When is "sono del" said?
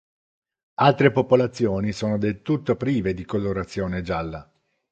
1.91-2.41